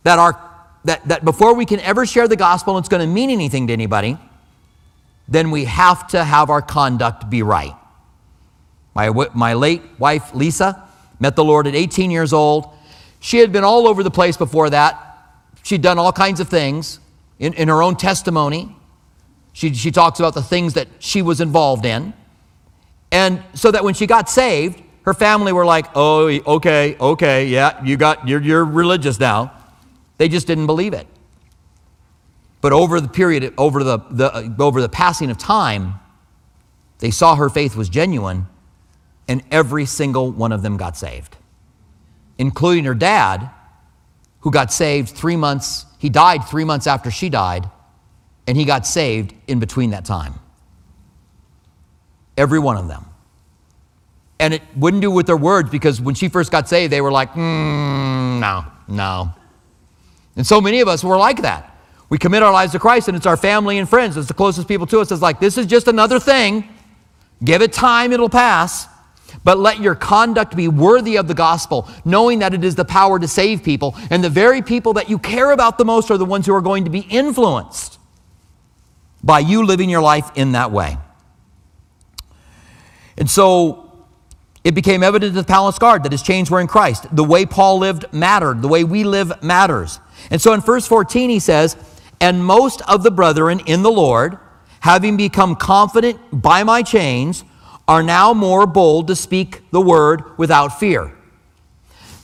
[0.02, 0.38] That, our,
[0.84, 3.68] that, that before we can ever share the gospel and it's going to mean anything
[3.68, 4.18] to anybody,
[5.28, 7.74] then we have to have our conduct be right.
[8.94, 10.85] My, my late wife, Lisa,
[11.18, 12.68] met the Lord at 18 years old.
[13.20, 15.02] She had been all over the place before that.
[15.62, 17.00] She'd done all kinds of things
[17.38, 18.74] in, in her own testimony.
[19.52, 22.12] She, she talks about the things that she was involved in.
[23.10, 27.82] And so that when she got saved, her family were like, oh, okay, okay, yeah,
[27.84, 29.52] you got, you're, you're religious now.
[30.18, 31.06] They just didn't believe it.
[32.60, 36.00] But over the period, over the, the, over the passing of time,
[36.98, 38.46] they saw her faith was genuine,
[39.28, 41.36] and every single one of them got saved,
[42.38, 43.50] including her dad,
[44.40, 45.86] who got saved three months.
[45.98, 47.68] He died three months after she died,
[48.46, 50.34] and he got saved in between that time.
[52.36, 53.06] Every one of them.
[54.38, 57.10] And it wouldn't do with their words because when she first got saved, they were
[57.10, 59.32] like, mm, no, no.
[60.36, 61.72] And so many of us were like that.
[62.08, 64.16] We commit our lives to Christ, and it's our family and friends.
[64.16, 65.10] It's the closest people to us.
[65.10, 66.68] It's like, this is just another thing.
[67.42, 68.86] Give it time, it'll pass.
[69.44, 73.18] But let your conduct be worthy of the gospel, knowing that it is the power
[73.18, 73.94] to save people.
[74.10, 76.60] And the very people that you care about the most are the ones who are
[76.60, 77.98] going to be influenced
[79.22, 80.98] by you living your life in that way.
[83.18, 84.06] And so
[84.64, 87.06] it became evident to the palace guard that his chains were in Christ.
[87.14, 90.00] The way Paul lived mattered, the way we live matters.
[90.30, 91.76] And so in verse 14, he says,
[92.20, 94.38] and most of the brethren in the Lord,
[94.80, 97.44] having become confident by my chains,
[97.88, 101.12] are now more bold to speak the word without fear.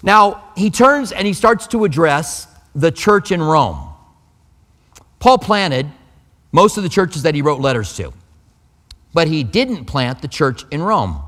[0.03, 3.89] Now, he turns and he starts to address the church in Rome.
[5.21, 5.87] Paul planted
[6.51, 8.13] most of the churches that he wrote letters to,
[9.15, 11.23] but he didn't plant the church in Rome.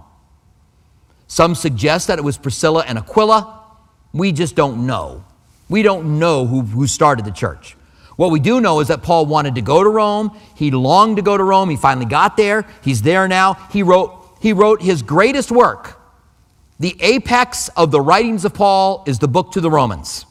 [1.28, 3.62] Some suggest that it was Priscilla and Aquila.
[4.12, 5.24] We just don't know.
[5.68, 7.76] We don't know who, who started the church.
[8.16, 10.38] What we do know is that Paul wanted to go to Rome.
[10.56, 11.70] He longed to go to Rome.
[11.70, 12.66] He finally got there.
[12.82, 13.54] He's there now.
[13.70, 15.98] He wrote, he wrote his greatest work.
[16.78, 20.26] The apex of the writings of Paul is the book to the Romans,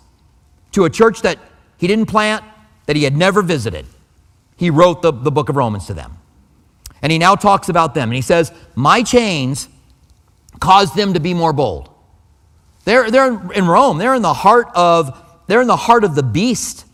[0.74, 1.40] to a church that
[1.78, 2.46] he didn't plant,
[2.86, 3.88] that he had never visited.
[4.56, 6.20] He wrote the, the book of Romans to them.
[7.02, 8.10] And he now talks about them.
[8.10, 9.68] And he says, My chains
[10.60, 11.90] caused them to be more bold.
[12.86, 13.98] They're, they're in Rome.
[13.98, 16.86] They're in the heart of, they're in the heart of the beast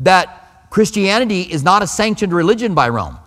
[0.00, 3.18] that Christianity is not a sanctioned religion by Rome.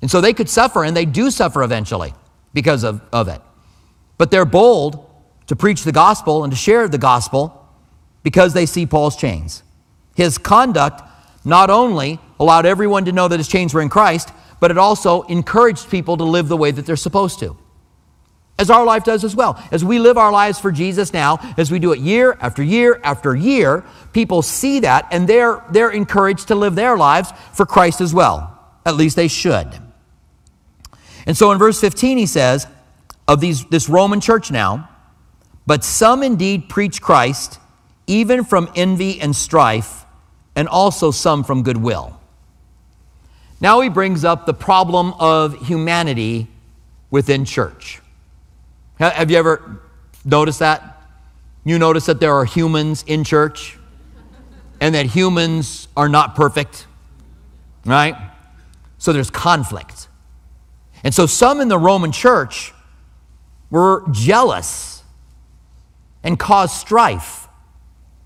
[0.00, 2.14] And so they could suffer, and they do suffer eventually
[2.56, 3.40] because of, of it.
[4.16, 5.08] But they're bold
[5.46, 7.68] to preach the gospel and to share the gospel
[8.22, 9.62] because they see Paul's chains.
[10.14, 11.02] His conduct
[11.44, 15.22] not only allowed everyone to know that his chains were in Christ, but it also
[15.24, 17.56] encouraged people to live the way that they're supposed to
[18.58, 19.62] as our life does as well.
[19.70, 22.98] As we live our lives for Jesus now, as we do it year after year
[23.04, 28.00] after year, people see that and they're, they're encouraged to live their lives for Christ
[28.00, 28.58] as well.
[28.86, 29.68] At least they should.
[31.26, 32.66] And so in verse 15, he says,
[33.28, 34.88] of these, this Roman church now,
[35.66, 37.58] but some indeed preach Christ,
[38.06, 40.04] even from envy and strife,
[40.54, 42.18] and also some from goodwill.
[43.60, 46.46] Now he brings up the problem of humanity
[47.10, 48.00] within church.
[48.98, 49.80] Have you ever
[50.24, 51.02] noticed that?
[51.64, 53.76] You notice that there are humans in church
[54.80, 56.86] and that humans are not perfect,
[57.84, 58.14] right?
[58.98, 60.05] So there's conflict.
[61.06, 62.74] And so some in the Roman church
[63.70, 65.04] were jealous
[66.24, 67.46] and caused strife.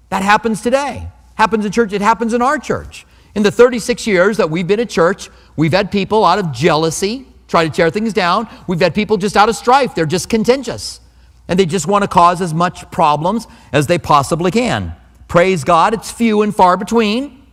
[0.09, 1.09] That happens today.
[1.35, 3.05] Happens in church, it happens in our church.
[3.35, 7.27] In the 36 years that we've been at church, we've had people out of jealousy,
[7.49, 8.49] try to tear things down.
[8.66, 11.01] We've had people just out of strife, they're just contentious.
[11.49, 14.97] And they just want to cause as much problems as they possibly can.
[15.29, 17.47] Praise God, it's few and far between,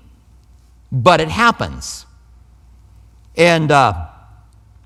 [0.89, 2.05] but it happens.
[3.35, 4.07] And uh,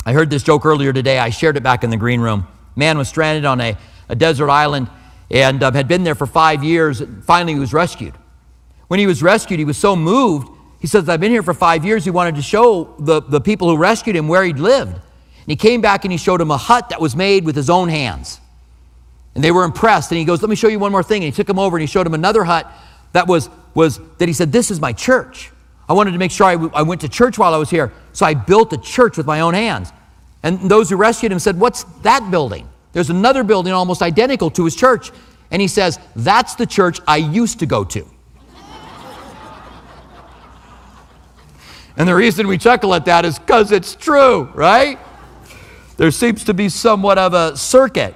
[0.06, 1.20] I heard this joke earlier today.
[1.20, 2.48] I shared it back in the green room.
[2.76, 3.78] Man was stranded on a,
[4.10, 4.90] a desert island
[5.30, 7.02] and uh, had been there for five years.
[7.24, 8.14] Finally, he was rescued.
[8.88, 10.50] When he was rescued, he was so moved
[10.82, 12.04] he says, I've been here for five years.
[12.04, 14.94] He wanted to show the, the people who rescued him where he'd lived.
[14.94, 17.70] And he came back and he showed him a hut that was made with his
[17.70, 18.42] own hands.
[19.36, 20.12] And they were impressed.
[20.12, 21.24] And he goes, Let me show you one more thing.
[21.24, 22.70] And he took him over and he showed him another hut
[23.14, 25.52] that was, was that he said, This is my church.
[25.88, 27.94] I wanted to make sure I, w- I went to church while I was here.
[28.14, 29.92] So I built a church with my own hands.
[30.44, 32.68] And those who rescued him said, What's that building?
[32.94, 35.12] There's another building almost identical to his church.
[35.52, 38.06] And he says, That's the church I used to go to.
[41.98, 44.98] and the reason we chuckle at that is because it's true, right?
[45.98, 48.16] There seems to be somewhat of a circuit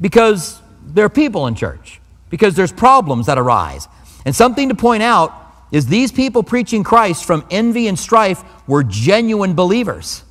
[0.00, 3.88] because there are people in church, because there's problems that arise.
[4.24, 5.43] And something to point out
[5.74, 10.22] is these people preaching Christ from envy and strife were genuine believers.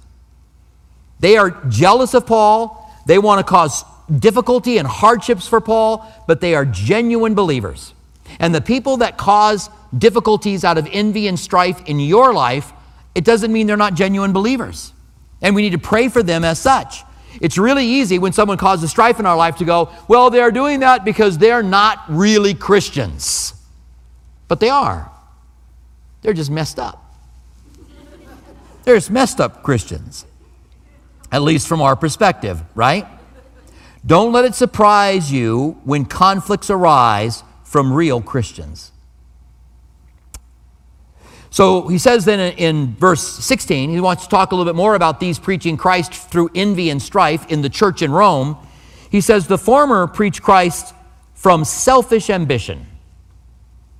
[1.19, 2.89] They are jealous of Paul.
[3.07, 3.83] They want to cause
[4.19, 7.93] difficulty and hardships for Paul, but they are genuine believers.
[8.39, 12.71] And the people that cause difficulties out of envy and strife in your life,
[13.13, 14.93] it doesn't mean they're not genuine believers.
[15.41, 17.03] And we need to pray for them as such.
[17.41, 20.79] It's really easy when someone causes strife in our life to go, well, they're doing
[20.79, 23.55] that because they're not really Christians.
[24.47, 25.09] But they are.
[26.23, 26.99] They're just messed up.
[28.83, 30.25] They're just messed up Christians,
[31.31, 33.05] at least from our perspective, right?
[34.05, 38.91] Don't let it surprise you when conflicts arise from real Christians.
[41.49, 44.95] So he says then in, verse 16, he wants to talk a little bit more
[44.95, 48.57] about these preaching Christ through envy and strife in the church in Rome.
[49.11, 50.95] He says, The former preach Christ
[51.35, 52.87] from selfish ambition.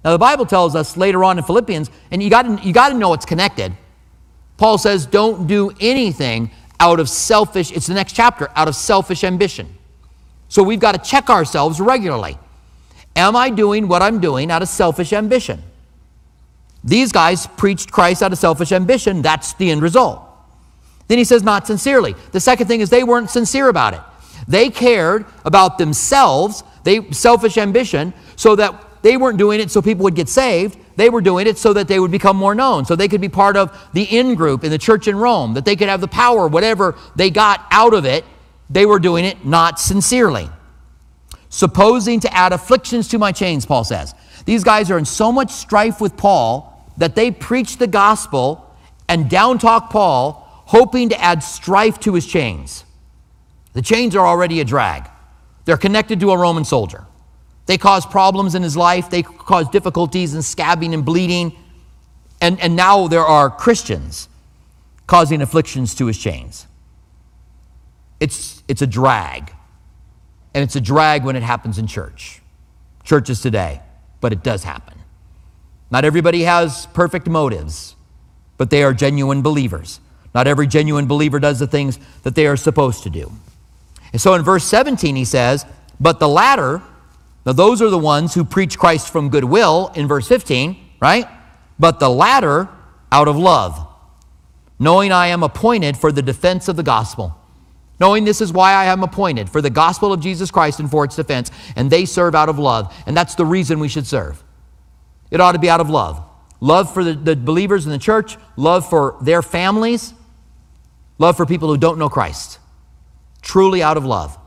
[0.03, 3.13] Now, the Bible tells us later on in Philippians, and you got you to know
[3.13, 3.73] it's connected.
[4.57, 9.23] Paul says, Don't do anything out of selfish, it's the next chapter, out of selfish
[9.23, 9.77] ambition.
[10.49, 12.37] So we've got to check ourselves regularly.
[13.15, 15.63] Am I doing what I'm doing out of selfish ambition?
[16.83, 19.21] These guys preached Christ out of selfish ambition.
[19.21, 20.21] That's the end result.
[21.07, 22.15] Then he says, not sincerely.
[22.31, 24.01] The second thing is they weren't sincere about it.
[24.47, 30.03] They cared about themselves, they selfish ambition, so that they weren't doing it so people
[30.05, 30.77] would get saved.
[30.95, 33.29] They were doing it so that they would become more known, so they could be
[33.29, 36.07] part of the in group in the church in Rome, that they could have the
[36.07, 38.23] power, whatever they got out of it,
[38.69, 40.49] they were doing it not sincerely.
[41.49, 44.15] Supposing to add afflictions to my chains, Paul says.
[44.45, 48.73] These guys are in so much strife with Paul that they preach the gospel
[49.09, 52.85] and down talk Paul, hoping to add strife to his chains.
[53.73, 55.09] The chains are already a drag,
[55.65, 57.05] they're connected to a Roman soldier.
[57.65, 61.56] They cause problems in his life, they cause difficulties and scabbing and bleeding.
[62.41, 64.28] And, and now there are Christians
[65.08, 66.67] causing afflictions to his chains.
[68.19, 69.54] It's, it's a drag.
[70.54, 72.41] And it's a drag when it happens in church,
[73.04, 73.82] churches today,
[74.21, 74.99] but it does happen.
[75.89, 77.95] Not everybody has perfect motives,
[78.58, 79.99] but they are genuine believers.
[80.34, 83.32] Not every genuine believer does the things that they are supposed to do.
[84.12, 85.65] And so in verse 17, he says,
[85.99, 86.82] But the latter,
[87.45, 91.27] now those are the ones who preach Christ from goodwill in verse 15, right?
[91.77, 92.69] But the latter
[93.12, 93.88] out of love,
[94.79, 97.38] knowing I am appointed for the defense of the gospel
[98.03, 101.06] knowing this is why I am appointed for the gospel of Jesus Christ and for
[101.06, 102.93] its defense, and they serve out of love.
[103.06, 104.43] And that's the reason we should serve.
[105.32, 106.21] It ought to be out of love
[106.60, 110.13] love for the, the believers in the church, love for their families,
[111.17, 112.60] love for people who don't know Christ.
[113.41, 114.38] Truly out of love.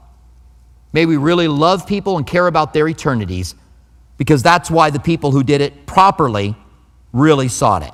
[0.97, 3.55] May we really love people and care about their eternities
[4.17, 6.57] because that's why the people who did it properly
[7.13, 7.93] really sought it.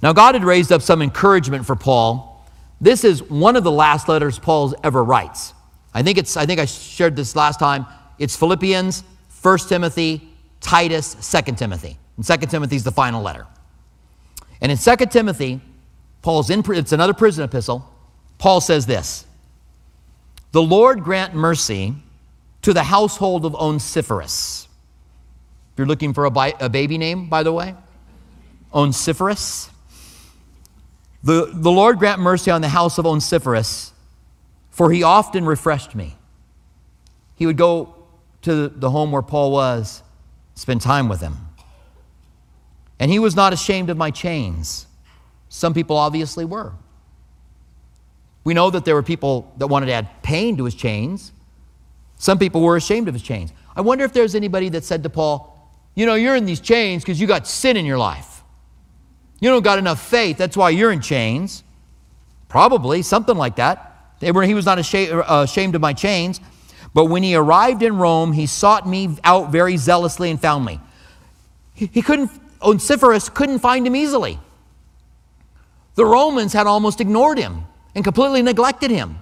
[0.00, 2.46] Now, God had raised up some encouragement for Paul
[2.80, 5.52] this is one of the last letters Paul ever writes.
[5.92, 7.86] I think it's I think I shared this last time.
[8.20, 9.02] It's Philippians,
[9.42, 10.28] 1 Timothy,
[10.60, 11.98] Titus, 2 Timothy.
[12.16, 13.48] And 2 Timothy is the final letter.
[14.60, 15.60] And in 2 Timothy,
[16.22, 17.88] Paul's in it's another prison epistle.
[18.38, 19.26] Paul says this:
[20.52, 21.94] "The Lord grant mercy
[22.62, 24.68] to the household of Onesiphorus."
[25.72, 27.74] If you're looking for a, bi- a baby name, by the way,
[28.74, 29.70] Onesiphorus.
[31.24, 33.92] The, the Lord grant mercy on the house of Onesiphorus,
[34.70, 36.16] for he often refreshed me.
[37.36, 37.94] He would go
[38.42, 40.02] to the home where Paul was,
[40.54, 41.36] spend time with him.
[42.98, 44.86] And he was not ashamed of my chains.
[45.48, 46.72] Some people obviously were.
[48.44, 51.32] We know that there were people that wanted to add pain to his chains.
[52.16, 53.52] Some people were ashamed of his chains.
[53.74, 57.02] I wonder if there's anybody that said to Paul, You know, you're in these chains
[57.02, 58.42] because you got sin in your life.
[59.40, 60.38] You don't got enough faith.
[60.38, 61.64] That's why you're in chains.
[62.48, 63.88] Probably, something like that.
[64.20, 66.40] He was not uh, ashamed of my chains.
[66.94, 70.80] But when he arrived in Rome, he sought me out very zealously and found me.
[71.74, 74.38] He couldn't, Onesiphorus couldn't find him easily.
[75.94, 77.64] The Romans had almost ignored him
[77.94, 79.18] and completely neglected him.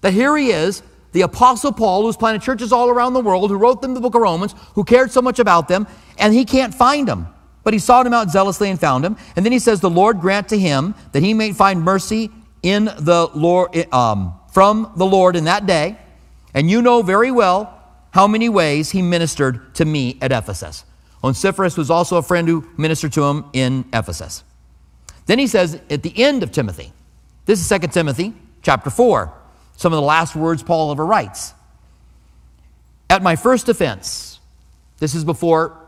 [0.00, 3.56] That here he is, the Apostle Paul, who's planted churches all around the world, who
[3.56, 5.86] wrote them the book of Romans, who cared so much about them,
[6.18, 7.28] and he can't find them.
[7.64, 9.16] But he sought him out zealously and found him.
[9.36, 12.30] And then he says, The Lord grant to him that he may find mercy
[12.62, 15.98] in the Lord, um, from the Lord in that day.
[16.54, 17.78] And you know very well
[18.10, 20.84] how many ways he ministered to me at Ephesus.
[21.22, 24.42] Onesiphorus was also a friend who ministered to him in Ephesus.
[25.26, 26.92] Then he says at the end of Timothy,
[27.44, 29.32] this is 2 Timothy chapter 4,
[29.76, 31.54] some of the last words Paul ever writes.
[33.10, 34.40] At my first offense,
[34.98, 35.78] this is before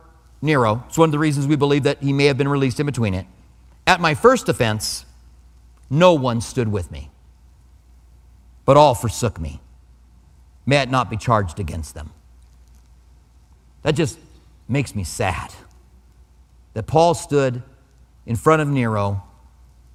[0.42, 2.86] Nero, it's one of the reasons we believe that he may have been released in
[2.86, 3.26] between it.
[3.86, 5.06] At my first offense,
[5.88, 7.10] no one stood with me,
[8.64, 9.60] but all forsook me.
[10.66, 12.12] May it not be charged against them.
[13.82, 14.18] That just
[14.66, 15.54] makes me sad
[16.72, 17.62] that Paul stood
[18.26, 19.22] in front of Nero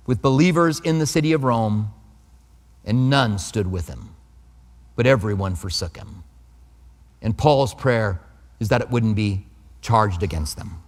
[0.09, 1.93] with believers in the city of Rome,
[2.83, 4.09] and none stood with him,
[4.95, 6.23] but everyone forsook him.
[7.21, 8.19] And Paul's prayer
[8.59, 9.45] is that it wouldn't be
[9.81, 10.81] charged against them.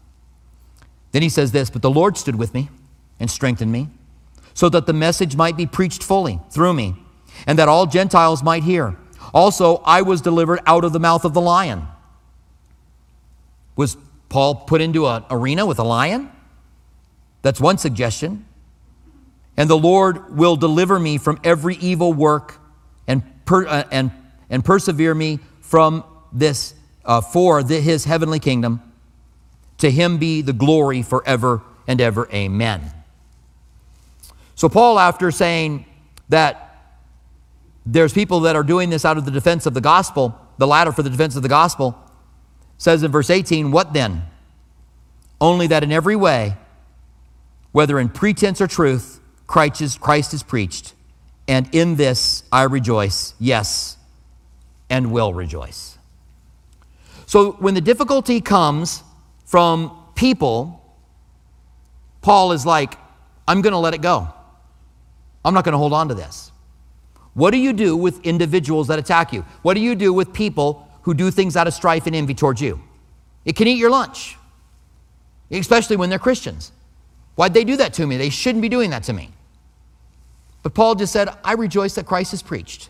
[1.12, 2.72] Then he says this But the Lord stood with me
[3.20, 3.90] and strengthened me,
[4.56, 6.96] so that the message might be preached fully through me,
[7.46, 8.98] and that all Gentiles might hear.
[9.36, 11.86] Also, I was delivered out of the mouth of the lion.
[13.76, 13.98] Was
[14.30, 16.32] Paul put into an arena with a lion?
[17.44, 18.48] That's one suggestion.
[19.62, 22.60] And the Lord will deliver me from every evil work
[23.06, 24.10] and, per, uh, and,
[24.50, 26.04] and persevere me from
[26.34, 26.74] this,
[27.06, 28.82] uh, for the, his heavenly kingdom.
[29.78, 32.28] To him be the glory forever and ever.
[32.34, 32.92] Amen.
[34.56, 35.86] So, Paul, after saying
[36.30, 36.96] that
[37.86, 40.92] there's people that are doing this out of the defense of the gospel, the latter
[40.92, 41.96] for the defense of the gospel,
[42.80, 44.24] says in verse 18, What then?
[45.40, 46.56] Only that in every way,
[47.72, 49.20] whether in pretense or truth,
[49.52, 50.94] Christ is, Christ is preached,
[51.46, 53.98] and in this I rejoice, yes,
[54.90, 55.98] and will rejoice.
[57.26, 59.04] So when the difficulty comes
[59.46, 60.82] from people,
[62.22, 62.98] Paul is like,
[63.46, 64.30] I'm going to let it go.
[65.44, 66.54] I'm not going to hold on to this.
[67.34, 69.42] What do you do with individuals that attack you?
[69.64, 72.62] What do you do with people who do things out of strife and envy towards
[72.62, 72.82] you?
[73.44, 74.38] It can eat your lunch,
[75.52, 76.72] especially when they're Christians.
[77.36, 78.16] Why'd they do that to me?
[78.16, 79.32] They shouldn't be doing that to me.
[80.64, 82.90] But Paul just said, I rejoice that Christ is preached.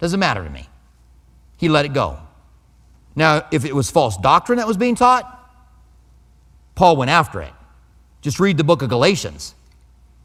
[0.00, 0.68] Doesn't matter to me.
[1.56, 2.18] He let it go.
[3.14, 5.38] Now, if it was false doctrine that was being taught,
[6.74, 7.52] Paul went after it.
[8.20, 9.54] Just read the book of Galatians.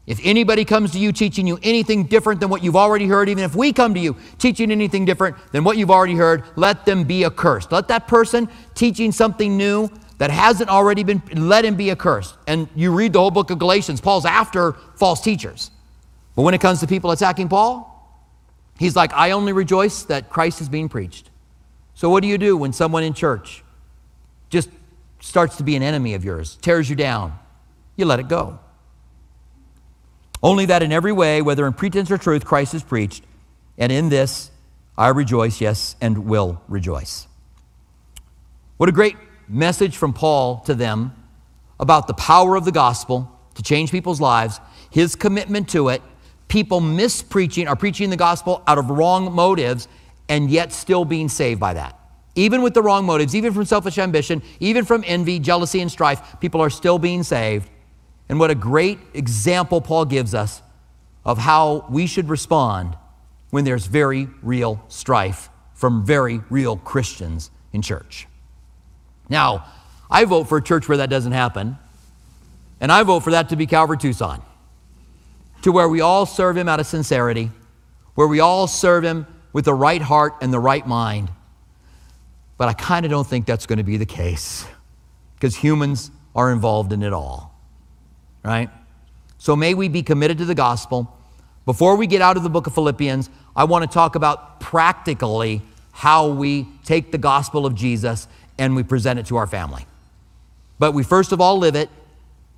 [0.06, 3.44] If anybody comes to you teaching you anything different than what you've already heard, even
[3.44, 7.04] if we come to you teaching anything different than what you've already heard, let them
[7.04, 7.70] be accursed.
[7.70, 12.36] Let that person teaching something new that hasn't already been, let him be accursed.
[12.46, 15.70] And you read the whole book of Galatians, Paul's after false teachers.
[16.38, 18.16] But when it comes to people attacking Paul,
[18.78, 21.30] he's like, I only rejoice that Christ is being preached.
[21.94, 23.64] So what do you do when someone in church
[24.48, 24.68] just
[25.18, 27.36] starts to be an enemy of yours, tears you down?
[27.96, 28.60] You let it go.
[30.40, 33.24] Only that in every way, whether in pretense or truth, Christ is preached,
[33.76, 34.52] and in this
[34.96, 37.26] I rejoice, yes, and will rejoice.
[38.76, 39.16] What a great
[39.48, 41.16] message from Paul to them
[41.80, 46.00] about the power of the gospel to change people's lives, his commitment to it,
[46.48, 49.86] people mispreaching or preaching the gospel out of wrong motives,
[50.28, 51.98] and yet still being saved by that.
[52.34, 56.40] Even with the wrong motives, even from selfish ambition, even from envy, jealousy, and strife,
[56.40, 57.68] people are still being saved.
[58.28, 60.62] And what a great example Paul gives us
[61.24, 62.96] of how we should respond
[63.50, 68.26] when there's very real strife from very real Christians in church.
[69.28, 69.66] Now,
[70.10, 71.78] I vote for a church where that doesn't happen,
[72.80, 74.42] and I vote for that to be Calvary Tucson,
[75.62, 77.50] to where we all serve Him out of sincerity,
[78.14, 81.30] where we all serve Him with the right heart and the right mind.
[82.56, 84.66] But I kind of don't think that's going to be the case
[85.34, 87.54] because humans are involved in it all,
[88.44, 88.70] right?
[89.38, 91.16] So may we be committed to the gospel.
[91.64, 95.62] Before we get out of the book of Philippians, I want to talk about practically
[95.92, 98.28] how we take the gospel of Jesus
[98.58, 99.86] and we present it to our family.
[100.78, 101.90] But we first of all live it,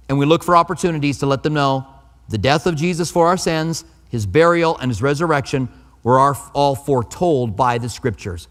[0.08, 1.86] and we look for opportunities to let them know
[2.30, 5.68] the death of Jesus for our sins, his burial, and his resurrection
[6.02, 8.48] were all foretold by the scriptures.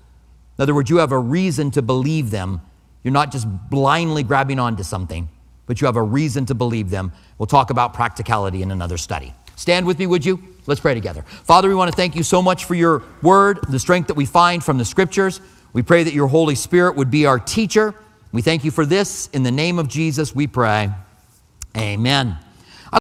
[0.57, 2.61] In other words, you have a reason to believe them.
[3.03, 5.29] You're not just blindly grabbing onto something,
[5.65, 7.11] but you have a reason to believe them.
[7.37, 9.33] We'll talk about practicality in another study.
[9.55, 10.41] Stand with me, would you?
[10.67, 11.23] Let's pray together.
[11.23, 14.25] Father, we want to thank you so much for your word, the strength that we
[14.25, 15.41] find from the scriptures.
[15.73, 17.95] We pray that your Holy Spirit would be our teacher.
[18.31, 19.27] We thank you for this.
[19.33, 20.89] In the name of Jesus, we pray.
[21.75, 22.37] Amen.